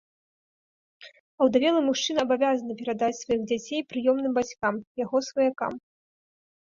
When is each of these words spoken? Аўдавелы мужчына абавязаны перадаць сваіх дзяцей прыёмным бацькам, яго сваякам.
Аўдавелы 1.45 1.81
мужчына 1.89 2.19
абавязаны 2.27 2.73
перадаць 2.81 3.11
сваіх 3.21 3.41
дзяцей 3.51 3.85
прыёмным 3.93 4.31
бацькам, 4.39 4.75
яго 5.05 5.17
сваякам. 5.33 5.73